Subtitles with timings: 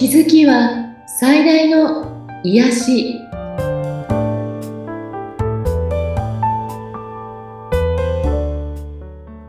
[0.00, 3.20] 気づきは最大の癒し。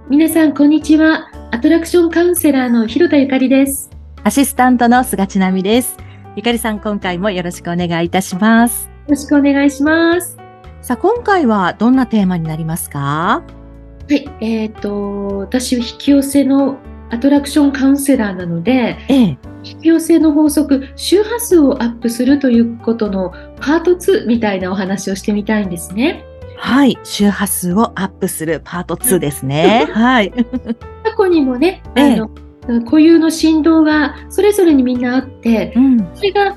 [0.10, 1.32] 皆さんこんにちは。
[1.52, 3.90] アトラクションカウンセラーの広田ゆかりです。
[4.26, 5.96] アシスタントの菅千奈美です。
[6.36, 8.88] ゆかりさん今回もよろしくお願いいたします。
[8.88, 10.36] よろしくお願いします。
[10.82, 13.00] さあ今回はどんなテーマになりますか？
[13.00, 13.44] は
[14.10, 16.78] い、えっ、ー、と私は引き寄せの
[17.12, 26.26] アトラクションカウンセラーなので、ええ、引き寄せの法則周波数をアップするということのパート2みたいなお話をしてみたいんですね。
[26.58, 29.88] はい、周波数をアップするパート2ですね。
[29.92, 30.32] はい。
[31.04, 32.32] 過去にもね、あの、
[32.70, 36.56] ええ、固有の振動がそれぞれにみんなあって、うん、それが、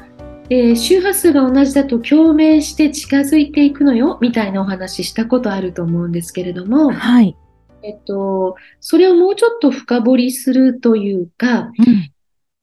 [0.50, 7.36] えー、周波数が同じだと共鳴して近づいていくのよみたいなお話したことあると思うんですけれども、はい。
[7.84, 12.10] えっと、それをもうちょっと深掘りするというか、うん、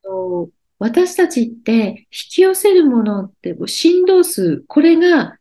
[0.04, 0.50] と
[0.80, 5.38] 私たちって引き寄せるものって振動数、これが、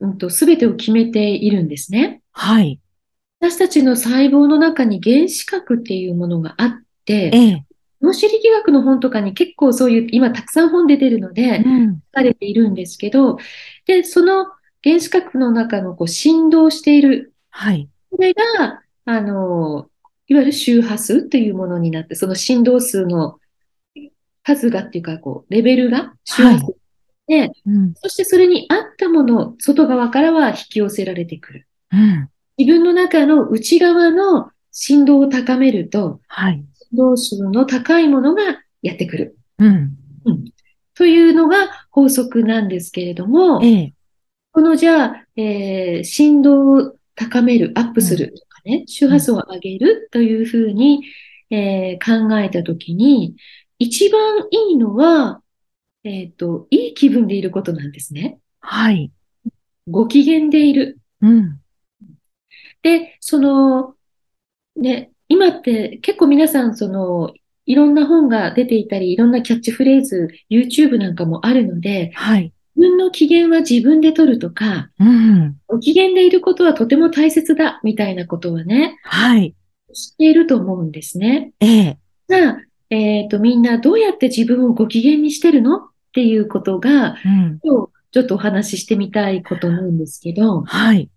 [0.00, 2.20] うんと、全てを決めているんですね。
[2.32, 2.80] はい。
[3.38, 6.70] 私たちの細胞の中に原子核っていうものがあっ
[7.04, 7.64] て、ええ、
[8.02, 13.38] 脳心理学の本とかに結構そういう、今たくさん本出てるので、うん、書かれているんですけど、
[13.86, 14.46] で、その
[14.82, 17.88] 原子核の中のこう振動している、はい。
[18.10, 19.88] これが、あの、
[20.26, 23.38] いわゆる周波数というものになって、その振動数の
[24.42, 26.66] 数がっていうか、こう、レベルが周波数
[27.26, 27.52] で、はい。
[27.66, 31.66] うん、そしてそれに合ったもの、外側からは引き寄せられてくる。
[31.92, 38.42] うん、自分の中の内側の振動を高めると、はい、振動数の高いものが
[38.82, 39.36] やってくる。
[39.58, 40.44] うん、うん、
[40.94, 41.56] というのが
[41.90, 43.94] 法則なんですけれども、ええ、
[44.52, 51.02] このじゃあ、えー、振動を高める、アップするとかね、周波数を上げるというふうに、
[51.50, 53.36] えー、考えたときに、
[53.78, 55.42] 一番いいのは、
[56.02, 58.38] えっ、ー、と、いい気分でいることなんですね。
[58.60, 59.12] はい。
[59.86, 60.98] ご機嫌でいる。
[61.20, 61.60] うん。
[62.82, 63.94] で、その、
[64.76, 67.34] ね、今って結構皆さん、その、
[67.66, 72.54] いろんな本が出ていたり、いろんなキャッチフレーズ、YouTube なんかもあるので、はい。
[72.80, 79.54] 自分の機嫌は自分で取るとか、うん、ご機嫌でいることはとても大切だ、みたいなことはね、はい。
[79.92, 81.52] 知っていると思うんですね。
[81.60, 81.98] ええ。
[82.26, 82.58] じゃあ、
[82.88, 85.76] えっ、ー、と、みんなどうやって自分をご機嫌にしてるの？
[85.76, 85.80] っ
[86.14, 91.10] ていうことが、うん、今日ちょっとお話ししてみたいことなんですけど、はい。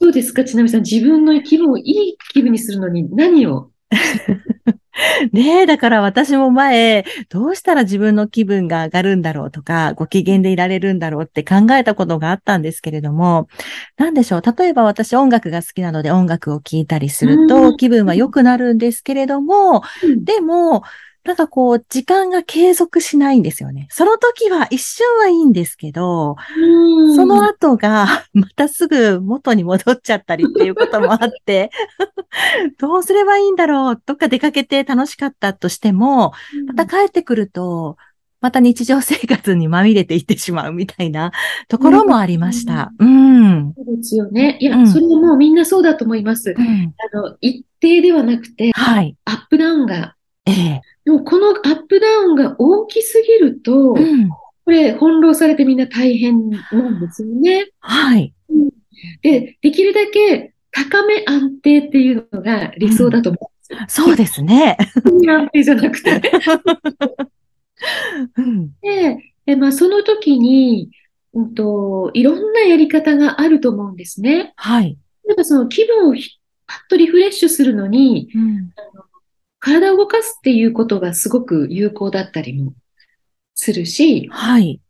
[0.00, 0.42] どうですか？
[0.42, 3.70] ちなみさん、自分の気分をいい気分にするのに何を？
[5.32, 13.48] ねえ、だから私も前、どうしたら自分の気分が上がるんだろうとか、ご機嫌でいられるんだろうって考えたことがあったんですけれども、
[13.96, 14.42] なんでしょう。
[14.56, 19.82] 例えば私音楽が好きなので音楽を聴いたりすると気分は良くなるんですけれども、
[20.16, 20.82] でも、
[21.24, 23.86] なんかこう、時間が継続しないんですよね。
[23.90, 26.36] その時は一瞬はいいんですけど、
[27.16, 31.70] その後が またすぐ元に戻っちゃったりっていうこともあって、
[32.78, 36.32] どうすればいいんだろうどっか出かけて楽しかったとしても、
[36.66, 37.96] また帰ってくると、
[38.42, 41.32] また日常生活にまみれていってしまうみたいな
[41.68, 42.92] ところもありました。
[42.98, 43.72] うん。
[43.74, 44.58] そうですよね。
[44.60, 46.54] いや、うん、それはもうみんなそうだと思います。
[46.54, 49.16] うん、あの、一定ではなくて、はい。
[49.24, 50.16] アップダウンが。
[50.44, 57.66] ええでもこのアップダウンが大きすぎると、うん、これ翻弄されてみんな大変なんですよね。
[57.80, 58.32] はい。
[59.22, 64.06] で、できるだけ高め安定っていうのが理想だと思うんですよ。
[64.06, 64.76] そうですね。
[65.28, 66.20] 安定じゃなくて。
[68.36, 70.90] うん、で、でまあ、その時に、
[71.34, 74.54] うんと、いろんなやり方があると思うんですね。
[74.56, 74.96] はい。
[75.26, 79.03] 例えばその気分をパッとリフレッシュするのに、うん、あの
[79.64, 82.74] 体を動かすっていうことがすごく有効だったりも
[83.54, 84.80] するし、はい。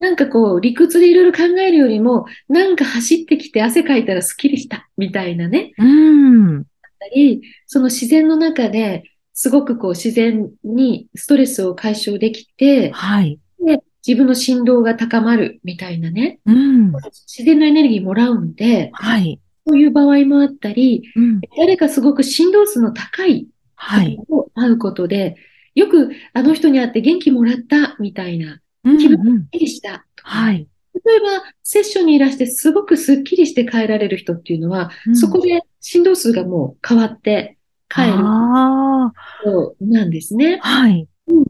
[0.00, 5.72] なんかこう、理屈でいろいろ考えるよりも、なんか走ってきて汗かいたらスッキリした、みたいなね。
[5.78, 6.58] うん。
[6.58, 6.66] だっ
[6.98, 13.38] たり、その自然の中ですごくこう自然にストレスを解消できて、はい。
[13.64, 16.40] で、自分の振動が高まるみたいなね。
[16.46, 16.92] うん。
[16.92, 19.40] 自然のエネルギーもらうので、はい。
[19.68, 23.46] そういう場合もあったり、うん、誰かすごく振動数の高い
[23.82, 24.18] はい。
[24.28, 25.36] を会うことで、
[25.74, 30.68] よくあの人に会って元気もらったみたいな、気分がすっきりしたはい。
[31.06, 31.26] 例えば、
[31.62, 37.56] セッションにいらしてすごくスッキリして帰られる人っていうのは、うん、そこで振動数がもう変わって
[37.88, 38.12] 帰る
[39.44, 40.58] そうなんですね。
[40.62, 41.08] はい。
[41.28, 41.44] うん、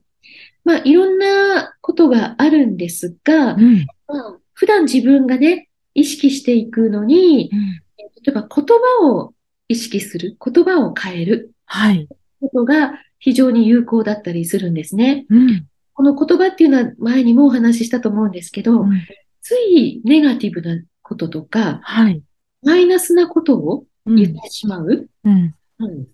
[0.64, 7.50] まあ、いろんなことがあるんですが、うん、まあ、普段自分がね、意識していくのに、
[8.24, 8.64] 例えば言
[9.00, 9.34] 葉を
[9.66, 11.50] 意識する、言葉を変える。
[11.64, 12.08] はい。
[12.40, 15.26] ことが非常に有効だったりするんですね。
[15.28, 19.02] うん、この言葉っていうのは前にもお話ししたと思うんですけど、うん、
[19.42, 22.22] ついネガティブなこととか、はい、
[22.62, 25.08] マイナスなことを言ってしまう。
[25.24, 25.54] うん。
[25.78, 26.06] うん、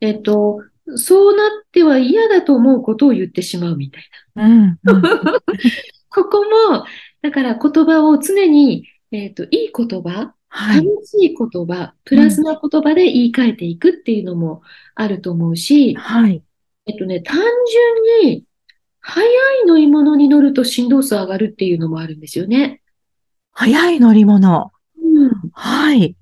[0.00, 0.62] えっと、
[0.94, 4.04] そうなっては嫌だと思うことを言ってしまうみたい
[4.34, 4.78] な。
[6.08, 6.84] ここも、
[7.22, 14.62] だから言葉を常に、えっ、と、いい言葉、はい、楽しい言葉、プラスな言葉で言い換えていくっていうのも
[14.94, 16.42] あると思うし、はい。
[16.86, 17.36] えっとね、単
[18.22, 18.44] 純に、
[19.00, 19.30] 早い
[19.66, 22.80] 乗り物に乗ると振動数上がるっていうのもあるんですよね。
[23.52, 24.72] 早い乗り物。
[24.98, 25.30] うん。
[25.52, 26.16] はい。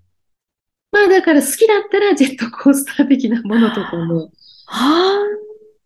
[0.90, 4.32] まあだから好きだったらジェットコースター的なものとかも、
[4.66, 5.18] はあ。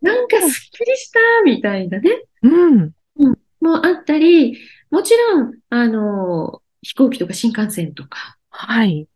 [0.00, 2.22] なんかすっきりしたみたいなね。
[2.42, 2.92] うん。
[3.18, 3.38] うん。
[3.60, 4.58] もあったり、
[4.90, 8.37] もちろん、あの、飛行機とか新幹線とか。
[8.60, 9.08] はい。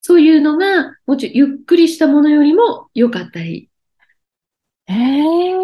[0.00, 3.68] そういうのが、もちろんゆっくりしたものよりも良かったり。
[4.86, 5.54] へえ。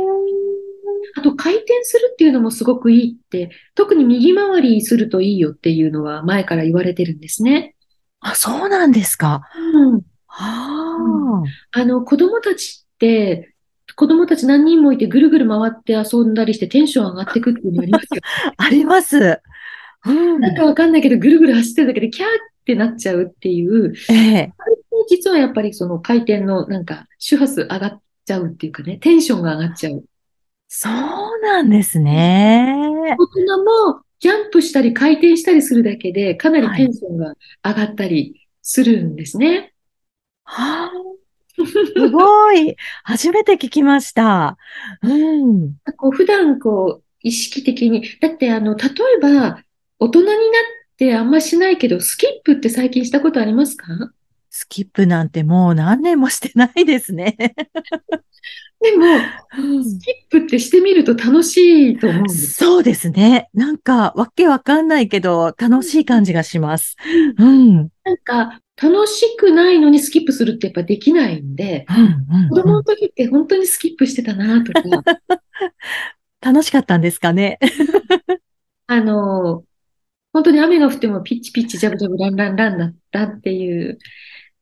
[1.17, 7.75] あと回転するっていうのもすごくいいって、特に右回りするといいよっていうのは前から言われてるんですね。
[8.21, 9.41] あ、そうなんですか。
[9.57, 10.03] うん。
[10.27, 11.81] はあ。
[11.81, 13.55] あの、子供たちって、
[13.97, 18.21] 子供たち何人もいてぐるぐる回って遊んだりしてテンション上がってくっていうのありますよ。
[18.59, 19.41] あります。
[20.05, 22.31] うん、なんかわかんないけど、ぐるぐる走ってるだけでキャーっ
[22.65, 23.95] てなっちゃうっていう。
[24.11, 24.53] ええ
[25.09, 30.05] 実はやっぱりその回転のなんか周波数上がっちゃうっていうかね、テンションが上がっちゃう。
[30.69, 30.93] そう
[31.43, 32.75] なんですね。
[33.19, 37.35] 大人もジャンプしたり回転したりするだけで、かなりテンションが
[37.65, 39.75] 上がったりするんですね。
[40.45, 40.91] はあ、
[41.95, 42.77] すごい。
[43.05, 44.57] 初めて聞きました。
[45.03, 45.75] うん。
[45.97, 49.63] こう普段こう意識的に、だってあの、例えば
[50.03, 50.37] 大人になっ
[50.97, 53.87] てあんましないけど、スキップって最近したことありますか？
[54.51, 57.37] スキップなんてもう何年もしてないですね。
[58.81, 59.07] でも、
[59.85, 63.49] スキップってしてみると楽しいと思うんですそうですね。
[63.55, 66.97] なんか、わけわかんないけど、楽しい感じがします。
[67.39, 67.77] うん。
[68.03, 74.83] なんか、楽しくないのにスキップするってやっぱできないんで、うんうんうん、子供の時って本当にスキップしてたなとか。
[76.43, 77.61] 楽しかったんですかね？
[78.89, 79.63] あの、
[80.33, 83.99] 本当に雨が降ってもピッチピッチジャブジャブランランランだったっていう。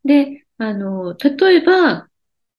[0.04, 2.08] で、あの、例えば、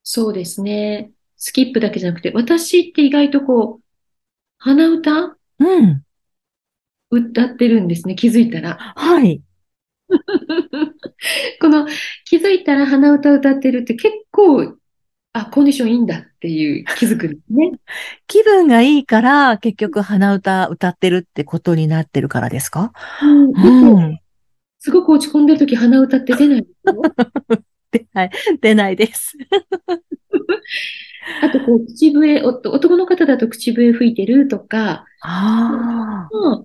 [0.03, 1.11] そうですね。
[1.37, 3.85] スキップだけじゃなくて、私って意外とこう、
[4.57, 5.37] 鼻歌？
[5.59, 6.03] うん。
[7.09, 8.77] 歌ってるんですね、気づいたら。
[8.95, 9.41] はい。
[11.61, 11.87] この
[12.25, 14.77] 気づいたら鼻歌歌ってるって結構、
[15.33, 17.71] あ、コンディションいいんだっていう気づくんですね。
[18.27, 22.91] 気分がいいから結局鼻歌歌ってるってことになってるからですか？
[23.21, 23.95] うん。
[23.95, 24.19] うん、
[24.79, 26.67] すごく落ち込んでるとき鼻歌って出ない。
[27.91, 28.31] 出ない、
[28.61, 29.37] 出ないです。
[31.43, 36.63] あと、こう、口笛、男の方だと口笛吹いてるとか、ああ。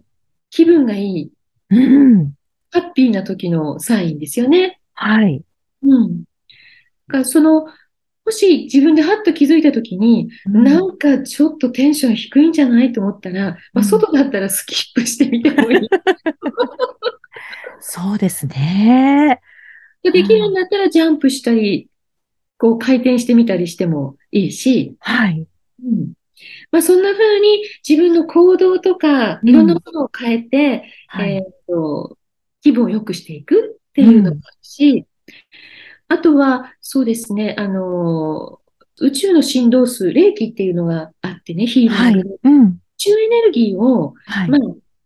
[0.51, 1.31] 気分がいい。
[1.71, 1.79] う
[2.19, 2.33] ん。
[2.71, 4.81] ハッピーな時のサインですよね。
[4.95, 5.43] はい。
[5.83, 6.25] うん。
[7.09, 7.67] かその、
[8.27, 15.89] もし自分でハッと気づいた時に、うん、なんかちょっとテンション低いんじゃないと思ったら、まあ、外だったらスキップしてみてもいい。
[17.79, 19.41] そうですね。
[20.03, 21.89] できるようになったらジャンプしたり、
[22.59, 25.47] こう回転してみたりしてもいいし、はい。
[25.85, 26.13] うん。
[26.73, 32.19] まあそんな風に自分の行動とか、いろんなものを変えて、うん、えっ、と、
[32.63, 35.07] 気分を良くしていくっていうのもあるし、うん、
[36.09, 38.61] あとは、そうですね、あの、
[39.01, 41.95] 宇宙の振動数、霊気っていうのがあってね、ヒーリング。
[41.95, 44.61] はいうん、宇宙エネルギーを、はい、まあ、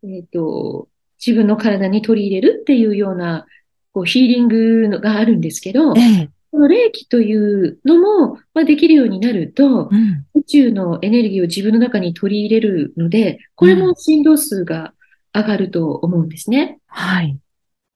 [0.05, 0.89] えっ、ー、と、
[1.25, 3.47] 自分の体に取り入れるっていうような、
[3.93, 14.95] こう、ヒーリングがあるんですけど、ええ、この霊気というのも、まあ、できるようになると、うん、宇宙のエネルギーを自分の中に取り入れるので、これも振動数が
[15.35, 16.79] 上がると思うんですね。
[16.87, 17.39] はい。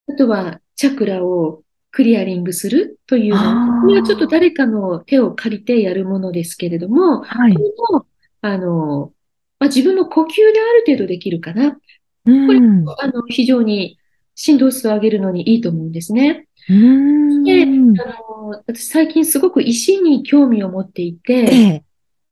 [0.09, 1.63] あとは、チャクラを
[1.95, 3.81] クリアリングするというの。
[3.83, 8.07] これはちょっと誰かの手を借りてやるものですけれども、はい、これも、
[8.41, 9.13] あの、
[9.61, 11.75] まあ、自分の呼吸である程度できるかな。
[11.75, 11.79] こ
[12.25, 13.97] れ、あの、非常に
[14.35, 16.49] 振動数を上げるのにいいと思うんですね。
[16.69, 21.85] で、あの、私最近すごく石に興味を持っていて、ええ、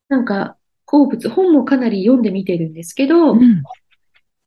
[0.09, 3.63] なんか、鉱物、本もかなり読んでみてるんですけど、うん、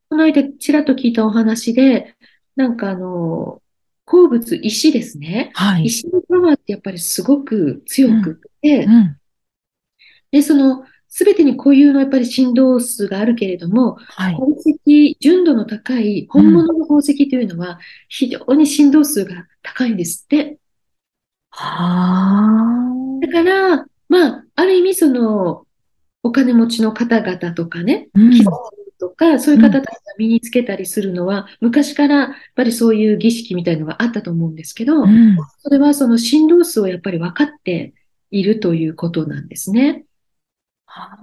[0.10, 2.15] この間ちらっと聞いたお話で、
[2.57, 3.62] なんかあの、
[4.05, 5.51] 鉱物、石ですね。
[5.53, 9.17] はい、石のパワーってやっぱりすごく強くて、うんうん、
[10.31, 14.51] で、その、すべてに固有のやっぱり振動数があるけれども、はい、宝
[14.85, 20.57] 石、純度の高い本物の宝石というのは非常に振動数が高いんですって。
[21.51, 22.65] は
[23.21, 23.25] あ。
[23.25, 25.65] だから、まあ、ある意味その、
[26.21, 28.33] お金持ちの方々とかね、うん、
[28.99, 37.93] とか、そういう方たちが身につけたりするのは、うん、昔からやっぱりそういう儀式みたいのがあったと思うんですけど、うん、それはその振動数をやっぱり分かって
[38.31, 40.05] いるということなんですね。
[40.85, 41.17] はあ、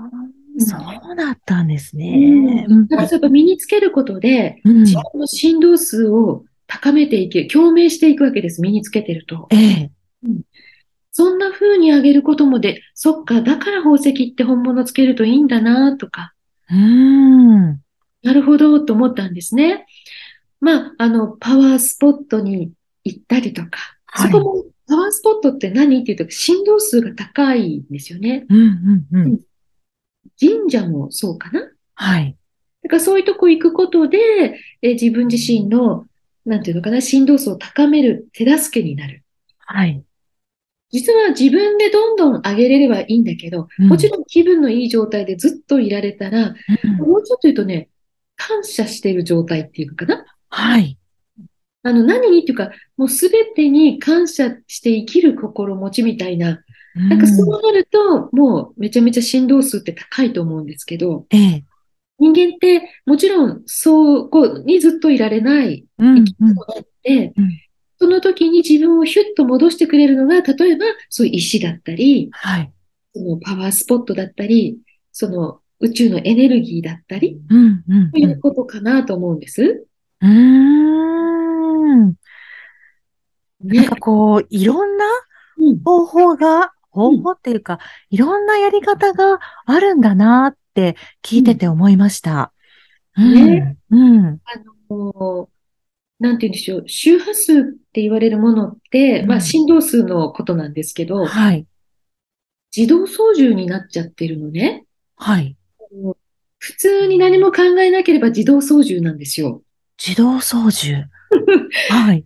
[0.59, 0.77] そ
[1.13, 2.67] うだったんですね。
[2.69, 9.49] うん、だからやっぱ身につけることで、自分の振動数を高めていけ、共鳴していくわけです、身につけてると。
[9.51, 9.91] ええ
[10.25, 10.43] うん、
[11.11, 16.33] そんな風に上げることもで、そっか、だから宝石って本物つけるといいんだな、とか。
[16.73, 17.83] うん。
[18.23, 19.87] なるほど、と思ったんですね。
[20.61, 22.73] まあ、あの、パワースポットに
[23.05, 23.71] 行ったりとか、
[24.07, 28.47] はい、そこも、パワースポットって何っていうと、振動数が高いんですよね。
[28.49, 28.59] うん
[29.13, 29.41] うんうん、
[30.41, 31.69] 神社もそうかな？
[31.95, 32.37] はい。
[32.83, 36.07] だからそういうとこ行くことで、え自分自身の、
[36.45, 39.23] なんていうのかな、振動数を高める手助けになる。
[39.59, 40.03] はい。
[40.93, 46.55] 実は自分でどんどん上げれればいいんだけど、うん、もちろん気分のいい状態でずっといられたら、
[47.01, 47.89] うん、もうちょっと言うとね、
[48.37, 50.25] 感謝している状態っていうのかな？
[50.51, 50.99] はい。
[51.83, 56.63] あの、何にっていうか、もうすべてに感謝して生きる心持ちみたいな、
[56.95, 61.65] なんかそうなると、もうめちゃめちゃ振動数って高いと思うんですけど、ええ、
[62.19, 66.55] 人間ってもちろんそこにずっといられない生き物
[67.03, 67.51] で、うんうん
[68.03, 72.73] その時に自分をヒュッと戻してくれるのが、例えばそういう石だったり、はい、
[73.15, 74.77] そのパワースポットだったり、
[75.13, 79.87] その宇宙のエネルギーだったり、うんうんうん、ということかなと思うんです。
[80.21, 82.09] うーん。
[82.09, 82.15] ね、
[83.63, 85.05] なんかこう、いろんな
[85.85, 87.79] 方法が、うん、方法っていうか、
[88.11, 92.53] いろんなやり方があるんだなって聞いてて思いました。
[93.17, 93.77] うん、ね。
[93.93, 94.27] うん。
[94.27, 94.41] あ
[94.91, 95.49] の、
[96.23, 97.63] なんて言うんでしょう、周波数っ
[97.93, 101.67] て言われるものって、うん、まあ振動数のことなんですけど、はい。
[102.75, 104.87] 自動操縦になっちゃってるのね。
[105.17, 105.57] はい。
[106.59, 109.63] 普通に何も考えなければ自動操縦なんですよ。
[109.99, 111.09] 自動操縦。
[111.91, 112.25] はい。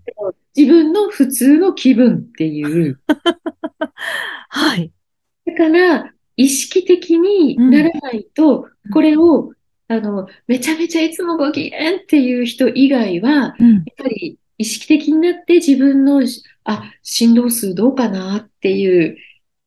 [0.54, 3.00] 自分の普通の気分っていう。
[4.50, 4.92] はい。
[5.46, 9.52] だから、意識的にならないと、これを
[9.88, 16.22] あの、めちゃめちゃいつもご機嫌っていう人以外は、うん、やっぱり意識的になって自分の、
[16.64, 19.16] あ、振動数どうかなっていう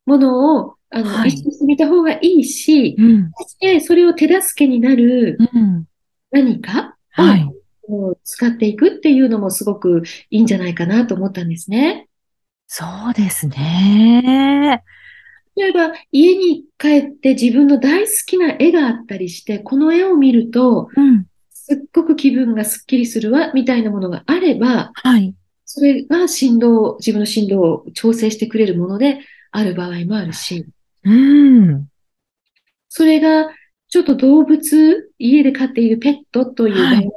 [0.05, 5.37] ものを、あの、はい、意識してみた方がいいし、うん、そしてそれを手助けになる
[6.31, 7.47] 何かを、はい、
[8.23, 12.07] 使っていくっていうのもすごくいいんじゃないかなと思ったんですね。
[12.67, 14.83] そうですね。
[15.59, 25.35] 例えば家に帰って自分の大好きな絵があったりして、この絵を見ると、うん、すっごく気分がスッキリするわ、みたいなものがあれば、はい。
[25.65, 29.19] それが振動、自分の振動を調整してくれるもので
[29.51, 30.65] ある場合もあるし、
[31.03, 31.87] うん。
[32.87, 33.49] それが、
[33.89, 37.09] ちょっと動物、家で飼っているペットという場合、はい、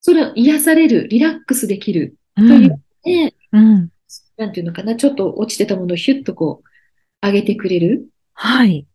[0.00, 3.90] それを癒される、リラックスできるというので、うん、
[4.38, 6.71] なんていうのかな、ちょっと落ちてたものをヒュッとこう、
[7.22, 8.08] 上げてくれる？
[8.34, 8.86] はい。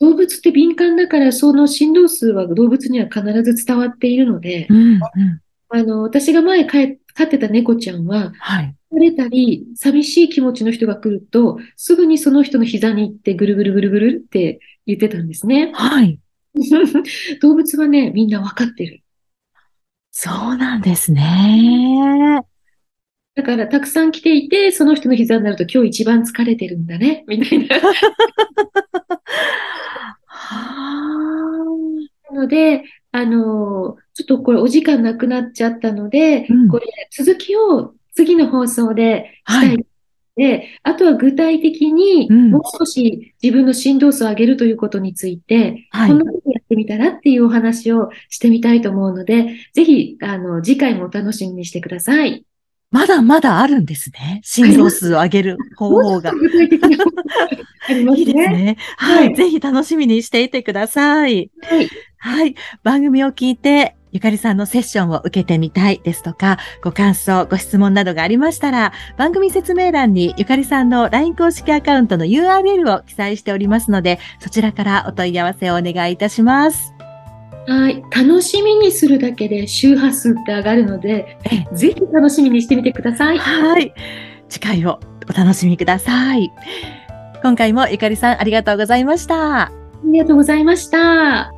[0.00, 5.00] 動物って敏感だから、その振動数は動物には必ず伝わっているので、うんうん、
[5.68, 6.82] あの、私が前飼
[7.24, 8.74] ってた猫ちゃんは、はい。
[8.92, 15.72] 疲れたり、寂しい気持ちの人が来ると、すぐにその人の膝に行ってぐるぐるぐるぐるって言ってたんですね。
[15.74, 16.18] はい。
[17.40, 19.02] 動物はね、みんなわかってる。
[20.12, 22.40] そうなんですね。
[23.34, 27.80] だから、たくさん来ていて、その人の膝になると、今日一番疲れてるんだね、みたいな。
[32.30, 39.86] なので、あの、ちょっとこれお時間なくなっちゃったので、うん、これ続きを次の放送でしたい。
[40.36, 52.44] で、はい、あとは具体的にもう少し自分の振動数を上げるということについて、はい、こんなことやってみたらっていうお話をしてみたいと思うので、ぜひ、あの、次回もお楽しみにしてください。
[52.94, 54.40] まだまだあるんですね。
[54.44, 56.30] 振動数を上げる方法が。
[57.90, 58.76] いいですね。
[58.96, 61.50] はい、ぜひ楽しみにしていてください。
[61.60, 61.88] はい。
[62.18, 62.54] はい。
[62.84, 76.93] 番組を聞いて、ゆかりさんのセッションを受けてみたいですとか、ご感想、ご質問などがありましたら、番組説明欄にゆかりさんの LINE 公式アカウントの URL を記載しておりますので、そちらからお問い合わせをお願いいたします。
[77.66, 78.02] はい。
[78.10, 81.38] 楽しみにするだけで周波数って上がるので、
[81.72, 83.38] ぜひ楽しみにしてみてください。
[83.38, 83.94] はい。
[84.48, 86.50] 次回をお楽しみください。
[87.42, 89.62] 今回もゆかりさんありがとうございました。
[89.62, 89.72] あ
[90.04, 91.53] りがとうございました。